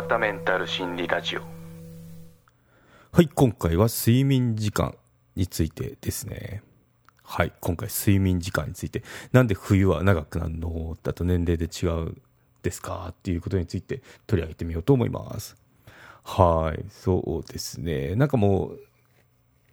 [0.00, 1.42] 川田メンタル心理ラジオ
[3.12, 4.96] はい、今回は睡眠時間
[5.36, 6.62] についてですね。
[7.22, 9.02] はい、今回睡眠時間について、
[9.32, 10.96] なんで冬は長くなるの？
[11.02, 12.16] だと年齢で違う
[12.62, 13.08] ですか？
[13.10, 15.54] っていうことについて取り上げてみようと思います。
[16.24, 18.14] はい、そうですね。
[18.14, 18.80] なんかもう、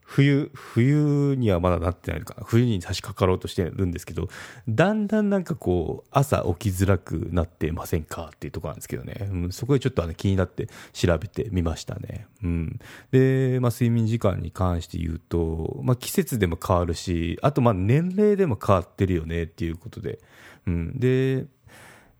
[0.09, 2.43] 冬、冬にはまだなってないのかな。
[2.45, 4.29] 冬に差し掛かろうとしてるんですけど、
[4.67, 9.27] だんだんなんかこう、朝起きづらくなってませんかっていうところなんですけどね。
[9.29, 12.25] うん、そこでちょっとあの気になって調べてみましたね。
[12.41, 12.79] うん。
[13.11, 20.19] で、まあ睡眠時間に関して言うと、まあ季節でも変わるし、あとまあ年齢でも変わってるよねっていうことで。
[20.67, 20.97] うん。
[20.97, 21.47] で、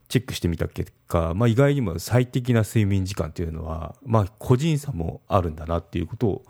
[0.10, 6.46] チェックしてみた結果、まあ、意外にも最適な睡眠時間というのは、まあ、個人差もあるんだなっていうことを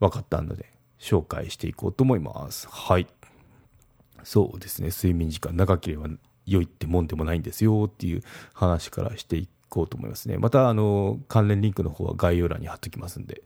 [0.00, 0.73] 分かったので
[1.04, 2.66] 紹介していこうと思います。
[2.66, 3.06] はい。
[4.22, 4.88] そうですね。
[4.88, 6.08] 睡眠時間長ければ
[6.46, 8.22] 良いってもんでもないんですよっていう
[8.54, 10.38] 話からしていこうと思いますね。
[10.38, 13.42] また、あの、関連リンクの方は概要欄に貼っときますんで、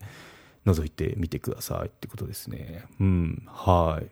[0.65, 2.85] 覗いてみてくださいってことですね。
[3.01, 3.43] うん。
[3.47, 4.07] はい。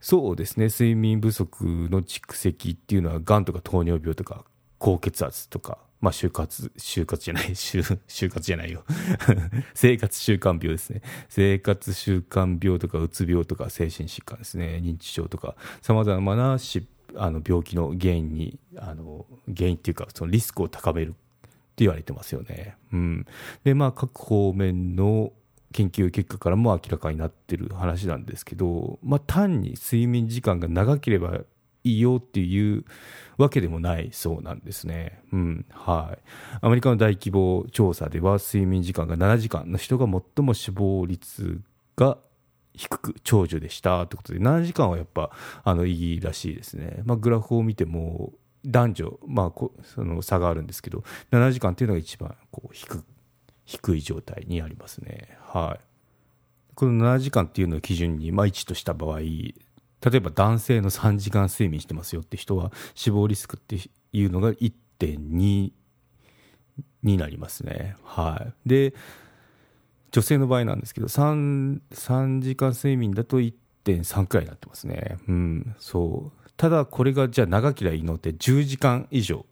[0.00, 0.66] そうですね。
[0.66, 4.44] 睡眠不足の蓄積っていうのは、がんとか糖尿病とか、
[4.78, 8.84] 高血圧とか、まあ、就活、就活じゃない、 就、就活じゃないよ。
[9.74, 11.02] 生活習慣病ですね。
[11.28, 14.80] 生活習慣病とか、うつ病とか、精神疾患ですね。
[14.82, 22.76] 認知症とか、様々なしあの病気の原因に、あの、原因っていうか、そのリスクを高めるって言われてますよね。
[22.92, 23.26] うん。
[23.64, 25.32] で、まあ、各方面の
[25.72, 31.40] 研究結果からも明らかになってる話なんですけど、まあ、単に睡眠時間が長ければ
[31.94, 32.84] いよっていう
[33.38, 35.20] わけでもないそうなんですね。
[35.32, 35.66] うん。
[35.70, 36.18] はい。
[36.60, 41.60] アメリカの大規模調査では睡眠時間が7時間の人が最も死亡率
[41.96, 42.18] が
[42.74, 45.30] 低く長寿でしたってことで、7時間はやっぱ、
[45.64, 47.02] あの、いいらしいですね。
[47.04, 48.32] まあ、グラフを見ても、
[48.64, 53.02] 男女、まあ、その差があるんですけど、7時間っていうのが一番、こう、低
[53.64, 55.36] 低い状態にありますね。
[55.40, 55.84] はい。
[56.74, 59.20] この7時間っていうのを基準に、まあ、1とした場合、
[60.08, 63.76] 例えば男性の3時間睡眠してますよって人は死亡リスクって
[64.12, 65.72] いうのが1.2
[67.02, 67.96] になりますね。
[68.04, 68.68] はい。
[68.68, 68.94] で、
[70.12, 75.16] 女性の場合なんですけど、3、3時間睡眠だと1.3くらいになってますね。
[75.26, 76.36] うん、そう。
[76.56, 79.44] ただこれがじゃあ長ければいいのって10時間以上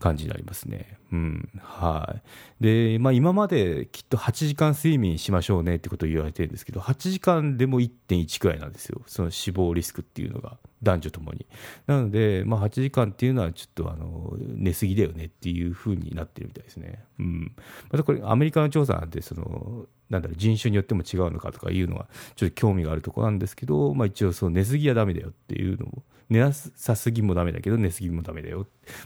[0.02, 0.98] 感じになりますね。
[1.12, 2.16] うん、は
[2.60, 2.62] い。
[2.62, 9.02] で、まあ今まできっと8時間睡眠しましょうねってことを言われてるんですけど、8時間でも1.1くらいなんですよ。
[9.06, 11.46] その死亡リスクっていうのが、男女ともに。
[11.86, 17.04] なので、まあ8時間っていうのはちょっとあの、寝すぎだよねっていう風になってるみたいですね。
[17.18, 17.52] うん。
[17.90, 28.60] またこれアメリカの調査なんで、その、なんだろう、人種によっても違うのかとかいうのは、ちょっと興味があるところなんですけど、まあ一応その寝すぎはダメだよっていうのを、寝なさすぎもダメだけど、寝すぎもダメだよ。
[28.60, 28.64] ま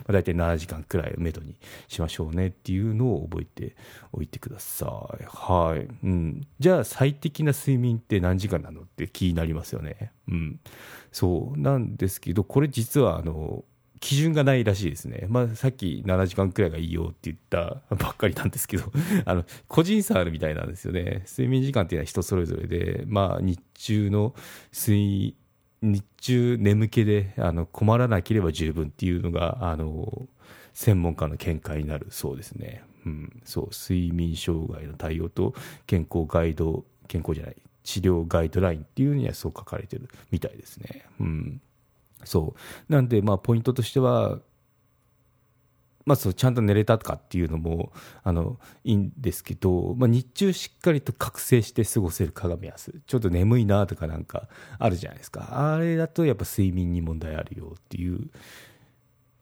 [0.09, 1.55] あ、大体7時間くらいをめどに
[1.87, 3.75] しましょうねっていうのを覚えて
[4.13, 4.85] おいてくださ
[5.19, 5.23] い。
[5.25, 5.87] はい。
[6.03, 6.47] うん。
[6.59, 10.11] じゃあ最適な睡眠って何時間なのって気になりますよね。
[10.29, 10.59] うん。
[11.11, 11.59] そう。
[11.59, 13.65] なんですけど、これ実はあの、
[13.99, 15.25] 基準がないらしいですね。
[15.29, 18.91] まあ、さっき7時間くらいがいいよって言った ばっかりなんですけど、
[19.25, 21.23] あの、個人差あるみたいなんですよね。
[21.27, 24.35] 睡眠時間っていうのは人それぞれで、まあ、日中の
[24.73, 25.35] 睡、
[25.81, 30.27] 日中眠気であの困らなければ十分っていうのが、あの、
[30.73, 32.83] 専門家の見解になるそうですね。
[33.05, 41.05] うん、そう、睡眠障害の対応と健康ガイド、健康じゃない、治療ガイドラインっていうにはそう書かれてるみたいですね。
[41.19, 41.61] うん。
[42.23, 42.55] そ
[42.89, 42.91] う。
[42.91, 44.39] なんで、まあ、ポイントとしては、
[46.07, 47.91] まあ、そう、ちゃんと寝れたかっていうのも、
[48.23, 53.01] あの、いいんですけど、まあ、日中しっかりと覚醒して過ごせる鏡目安。
[53.05, 54.47] ちょっと眠いなとかなんか
[54.79, 55.73] あるじゃないですか。
[55.73, 58.29] あれだとやっぱ睡眠に問題あるよっていう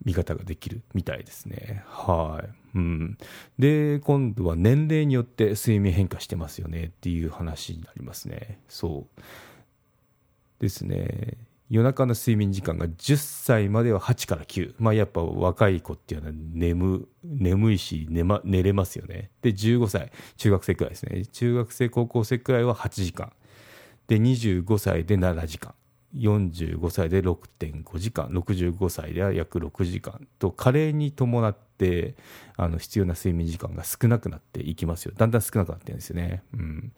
[0.04, 1.84] 見方ができるみたいですね。
[1.86, 2.78] はい。
[2.78, 3.18] うん。
[3.60, 8.60] で、今度は年齢によって睡眠変化してますよねっていう話になりますね。
[8.68, 9.22] そう。
[10.60, 11.38] ですね。
[11.70, 14.76] 夜中の睡眠時間が10歳までは8から9。
[14.78, 19.32] まあやっぱ若い子っていうのは眠、眠いし寝,、ま、寝れますよね。
[19.42, 21.26] で、15歳、中学生くらいですね。
[21.26, 23.34] 中学生、高校生くらいは8時間。
[24.08, 25.74] で、25歳で7時間。
[26.16, 32.16] 45歳で6.5時間、65歳では約6時間と、加齢に伴って、
[32.56, 35.14] あの、必要な睡眠時間が少なくなっていきますよ。
[35.18, 36.44] だんだん少なくなってるんですよね。
[36.54, 36.94] うん。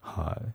[0.00, 0.54] はい。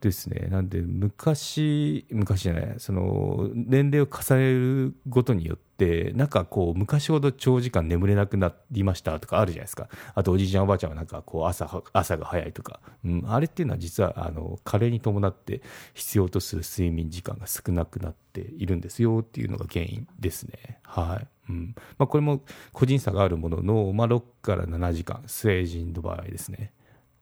[0.00, 0.46] ですね。
[0.48, 9.88] なんで、昔、昔じゃない、その、年齢を重ねることによって、なんかこう、昔ほど長時間眠れなくなりましたとかあるじゃないですか。
[10.14, 12.80] あと、おじいちゃんおばあちゃんはなんかこう、朝、朝が早いとか。
[13.04, 15.62] うん、あれっていうのは実は、あの、加齢に伴って
[15.94, 20.78] 必要とする睡眠時間が少なくなっているんですよっていうのが原因ですね。
[20.84, 21.26] はい。
[21.50, 21.74] うん。
[21.98, 22.42] まあ、これも
[22.72, 26.72] 個人差があるものの、まあ、6から7時間、成人の場合ですね。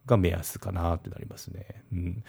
[0.07, 1.83] が目安かなってなりますね。
[1.93, 2.25] うん、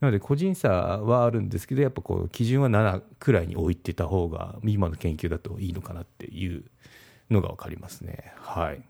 [0.00, 6.64] なので個人差はあるんですけどやっぱこう基準は7くらいに置いてた方が今の研究だといいのかなっていう
[7.30, 8.32] のが分かりますね。
[8.36, 8.82] はい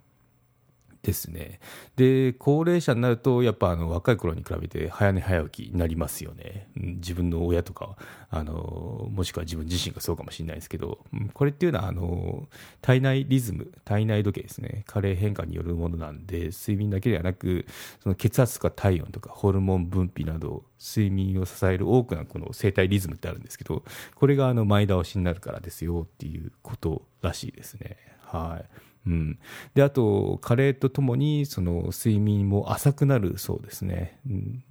[1.03, 1.61] ですね。
[1.97, 6.69] で、高齢者になると、やっぱあの若い頃に比べて早寝早起きになりますよね。
[6.75, 7.97] 自分の親とか、
[8.29, 10.99] あの、もしくは自分自身がそうかもしれないですけど、
[11.33, 12.49] これっていうのは、あの、
[12.83, 14.85] 体内リズム、体内時計ですね。
[14.87, 17.67] 加齢変化によるものなんで、睡眠だけではなく、
[18.03, 27.97] その血圧とか体温とかホルモン分泌など、睡眠を支える多くのこの生体リズムってあるんですけど、これがあの前倒しになるからですよっていうことらしいですね。
[28.21, 28.90] はい。
[29.07, 29.39] うん、
[29.75, 34.21] であと、加齢とともにその睡眠も浅くなるそうですね、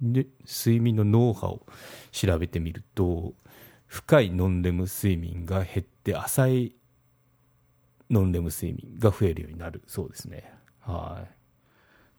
[0.00, 1.66] で睡眠の脳波を
[2.12, 3.34] 調べてみると
[3.86, 6.76] 深いノンレム睡眠が減って浅い
[8.08, 10.52] ノンレム睡眠が増えるようになるそうですね。
[10.80, 11.26] は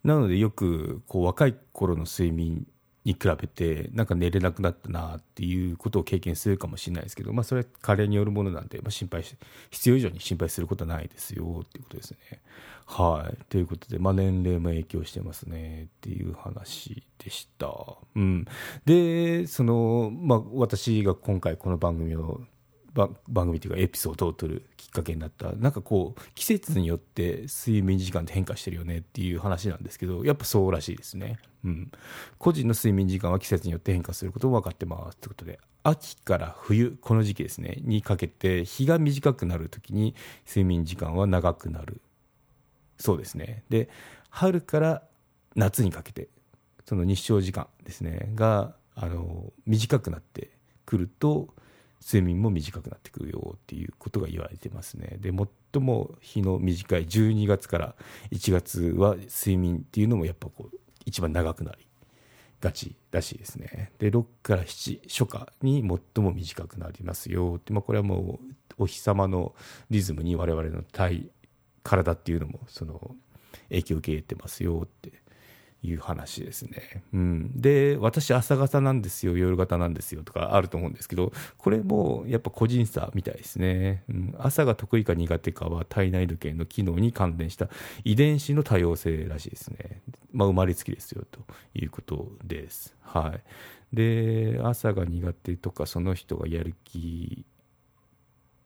[0.04, 0.08] い。
[0.08, 2.68] なのでよくこう若い頃の睡眠
[3.04, 9.36] に比べてなんか寝れなくなったなっていうことを経験するかもしれないですけど、まあ、それは加齢によるものなんで、まあ、心配し
[9.72, 12.18] 必要以上に心配することはないですよっていうことですね。
[12.86, 17.74] はいということで、まあ、年齢も影響してますねっていう話でした。
[18.16, 18.46] うん、
[18.86, 22.42] でその、まあ、私が今回この番組を
[22.94, 25.54] 番組というかエピソードを撮るきっかけになった。
[25.54, 31.92] なんかこう季節によって睡眠時間って変化してるよねっていう話なんですけどやっぱそうらしいですね、うん、
[32.38, 37.78] 個人の睡眠時間は季節によって変化することも分かってますということで秋から冬この時期ですね。
[37.82, 40.16] にかけて日が短くなる時に
[40.48, 42.02] 睡眠時間は長くなる。
[42.98, 43.64] そうですね。
[43.70, 43.90] で
[44.30, 45.04] 春から
[45.56, 46.30] 夏にかけて
[46.86, 50.52] その日照時間ですねがあの短くなって
[50.86, 51.54] くると
[52.02, 55.18] 睡眠も短くなってくるよっていうことが言われてますね。
[55.20, 57.96] で最も日の短い12月から
[58.32, 61.88] 1月は睡眠っていうのもやっぱこう一番長くなり
[62.60, 63.92] がちらしいですね。
[64.00, 68.40] で6から7初夏に最も短くなりますよって、まあ、これはも
[68.78, 69.54] うお日様の
[69.90, 71.30] リズムに我々の体
[71.84, 73.16] 体っていうのもその
[73.70, 75.21] 影響を受けてますよって。
[75.84, 77.04] いう話ですね。
[77.14, 87.68] うん、で私朝方なんですよ夜型なんですよとかあると思うんですけどこれもやっぱ個人差みたいですね、うん、朝が得意か苦手かは体内時計の機能に関連した
[88.04, 90.02] 遺伝子の多様性らしいですね、
[90.32, 91.40] まあ、生まれつきですよと
[91.74, 92.96] いうことです。
[93.02, 93.34] は
[93.92, 97.44] い、で朝が苦手とかその人がやる気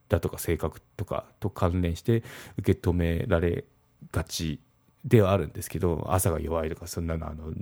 [0.10, 2.24] だとか性格とかと関連して
[2.58, 3.66] 受け止められ
[4.12, 4.60] がち
[5.06, 7.54] ではあるんですけど朝が弱いとかそんなのあの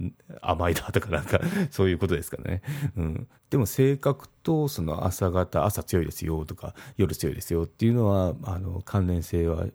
[0.41, 1.41] 甘いだとかなんか
[1.71, 2.61] そういうことですかね、
[2.95, 9.67] うん、でも性格とその朝方朝強いですよとか夜強いですよっていうのはあの関連性は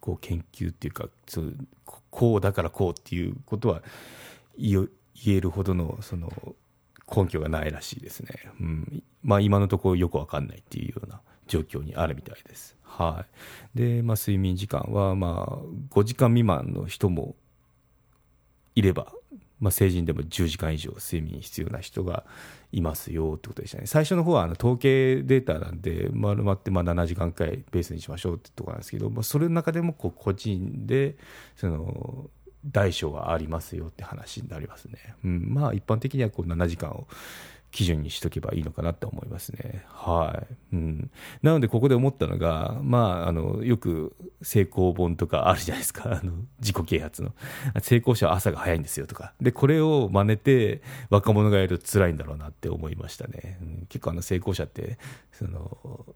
[0.00, 1.56] こう研究っていうかそう
[2.10, 3.82] こうだからこうっていうことは
[4.58, 4.88] 言
[5.26, 6.30] えるほどのその
[7.14, 11.20] 根拠がないらしいですね、うん、まあ今のところよくわかんないっていうような
[11.52, 12.76] 状況にあるみたいです。
[12.82, 13.26] は
[13.74, 13.78] い。
[13.78, 17.36] で、まあ、睡眠時間は、まあ、5時間未満の人も
[18.74, 19.12] いれば、
[19.60, 22.24] まあ、成人でも10時間以上睡眠必要な人が
[22.72, 23.86] いますよってことでしたね。
[23.86, 31.16] 最初の方はあの統計データなんで、丸まってまあ7時間くらいベースにしましょうってところなんですけど、まあ、それの中でもこう個人で、
[31.56, 32.30] その、
[32.64, 35.14] 大小がありますよって話になりますね。
[35.24, 37.06] うん、まあ一般的にはこう7時間を
[37.72, 39.84] 基準にしとけばいいのかなって思いますね。
[39.88, 40.74] はい。
[40.74, 41.10] うん。
[41.42, 46.12] なので、ここで思ったのが、まあ、あの、よく成功本とかあるじゃないですか。
[46.22, 47.34] あの、自己啓発の。
[47.80, 49.32] 成功者は朝が早いんですよとか。
[49.40, 53.58] で、これを真似て若者がやると辛いんだろうなって思いましたね。
[53.62, 54.98] うん、結構あの、成功者って、
[55.32, 56.14] その、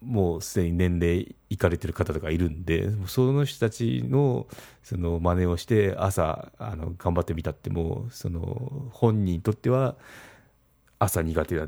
[0.00, 4.46] もうすでに年齢いかれてる方とかいるんで、その人たちの
[4.82, 9.96] その真似をして朝あの頑張ってみたっても、その本人にとっては
[11.02, 11.66] 朝苦手だ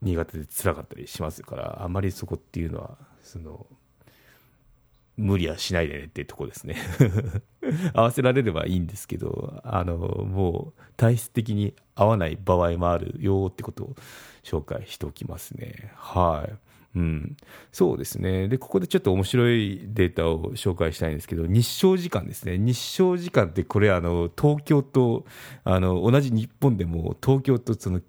[0.00, 3.66] 苦手で辛かったりしますから、あまりそこっていうのはその
[5.16, 6.76] 無理はしないでねってとこですね
[7.92, 13.96] 合わせられればいいんですけど、あのもう体質的に合わない場合もあるよってことを
[14.42, 15.92] 紹介しておきますね。
[15.96, 16.70] はい。
[16.96, 17.36] うん、
[17.70, 18.48] そうですね。
[18.48, 22.58] で、ここでちょっと面白いデータを紹介したいんですけど、日照時間ですね。
[22.58, 25.24] 日照時間ってこれ、あの、東京と、
[25.62, 28.00] あの、同じ日本でも東京とその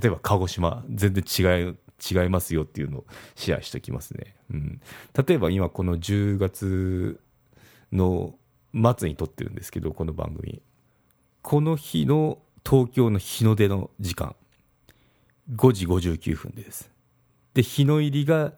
[0.00, 4.80] 例えば鹿児島全然違い違いますよっていうのをシェアしておきますね、うん、
[5.26, 7.20] 例えば今この10月
[7.92, 8.34] の
[8.94, 10.62] 末に撮ってるんですけどこの番組。
[11.42, 12.38] この日の
[12.68, 14.34] 東京の日の出の時間。
[15.54, 16.90] 5時59分です。
[17.54, 18.52] で日の入りが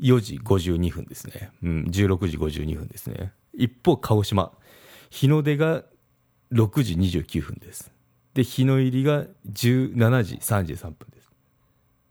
[0.00, 3.32] 4時52分ですね、うん、16時52分ですね。
[3.52, 4.52] 一方鹿児島。
[5.10, 5.82] 日の出が
[6.52, 7.92] 6時29分です。
[8.36, 11.32] で日の入りが17時33分です。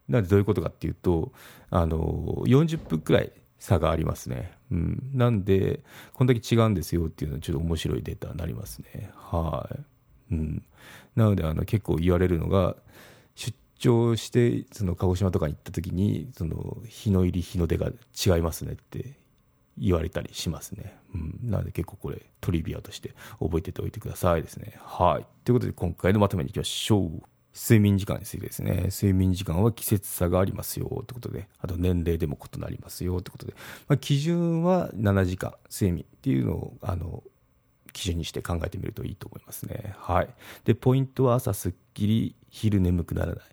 [0.09, 1.31] なんでどういうことかっていうと
[1.69, 5.81] あの40分くらい差がありますね、うん、なんで
[6.13, 9.11] こんだけ違うんですよっていうのはちょっと面白いデータになりますね。
[9.15, 9.69] は
[10.31, 10.63] い、うん、
[11.15, 12.75] なのであの結構言われるのが
[13.35, 19.13] 出張してその鹿児島とかに行った時にその日の入り日の出が違いますねって
[19.77, 20.97] 言われたりしますね。
[21.13, 24.79] うん、なので結構これトリビアとして覚えてておいてくださいですね。
[24.83, 25.25] はい。
[25.43, 27.21] ということで今回のまとめにいきましょう。
[27.57, 28.89] 睡眠時間についてですね。
[28.91, 33.53] 睡眠時間は季節差がありますよってことで、あと年齢でも異なりますよってことで、
[33.87, 37.23] まあ、基準は7時間睡眠っていうのを、あの、
[37.93, 39.95] 基準にして考えてみるといいと思いますね。
[39.97, 40.29] はい。
[40.65, 43.45] で、ポイントは朝すっきり、昼眠くならない。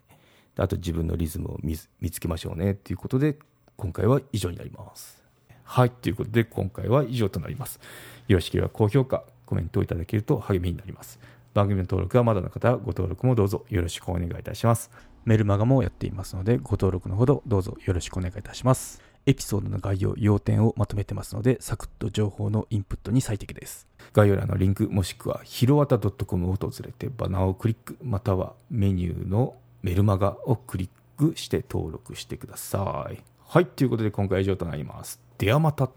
[0.57, 3.39] あと自分のリズムを見つけましょうねっていうことで、
[3.77, 5.22] 今回は以上になります。
[5.63, 7.79] はい、ということで今回は以上となります。
[8.27, 11.19] よろしければ高評価、コメントをいただけると励みになります。
[11.53, 14.91] 番組の登録はまだの方はご登録もどうぞよろしくお願いいたします。
[15.25, 19.01] メルマガもやっていますのでご登録のほどどうぞよろしくお願いいたします。
[19.25, 23.87] エピソードの概要、要点をまとめてますので、サクッと情報のインプットに最適です。
[24.11, 33.32] 概要欄のリンク、もしくはひろわた .com を訪れてバナーをクリック、またはメニューのメルマガをクリックして登録してください。
[33.47, 35.21] はい、ということで今回は以上となります。
[35.37, 35.89] ではまた。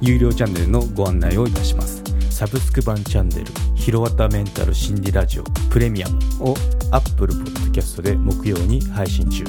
[0.00, 2.02] 有料チャンネルのご案内をいたします。
[2.30, 6.54] サブスク版チャンネル「ひろわたメンタル心理ラジオプレミアム」を
[6.92, 9.44] Apple Podcast で木曜に配信中。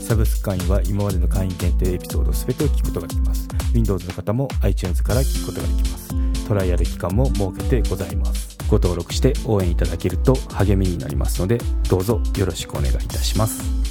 [0.00, 3.46] サブスク会員は今までの会員限定エピソード全てを聞くことができます。
[3.74, 6.14] Windows の方も iTunes から聞くことができます。
[6.48, 8.58] トライアル期間も設けてございます。
[8.68, 13.81] ご登録して応援いただけると励みになりますのでどうぞよろしくお願いいたします。